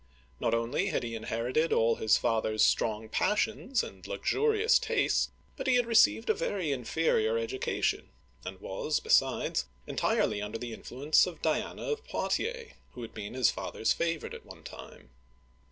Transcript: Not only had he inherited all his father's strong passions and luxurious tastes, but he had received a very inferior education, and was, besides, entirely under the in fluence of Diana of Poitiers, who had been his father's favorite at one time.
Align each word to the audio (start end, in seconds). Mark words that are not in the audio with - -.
Not 0.39 0.55
only 0.55 0.87
had 0.87 1.03
he 1.03 1.13
inherited 1.13 1.71
all 1.71 1.97
his 1.97 2.17
father's 2.17 2.63
strong 2.65 3.07
passions 3.07 3.83
and 3.83 4.07
luxurious 4.07 4.79
tastes, 4.79 5.29
but 5.55 5.67
he 5.67 5.75
had 5.75 5.85
received 5.85 6.27
a 6.27 6.33
very 6.33 6.71
inferior 6.71 7.37
education, 7.37 8.09
and 8.43 8.59
was, 8.59 8.99
besides, 8.99 9.67
entirely 9.85 10.41
under 10.41 10.57
the 10.57 10.73
in 10.73 10.81
fluence 10.81 11.27
of 11.27 11.43
Diana 11.43 11.83
of 11.83 12.03
Poitiers, 12.05 12.71
who 12.93 13.03
had 13.03 13.13
been 13.13 13.35
his 13.35 13.51
father's 13.51 13.93
favorite 13.93 14.33
at 14.33 14.43
one 14.43 14.63
time. 14.63 15.11